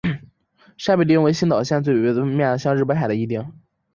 [0.77, 3.53] 山北町为新舄县最北端面向日本海的一町。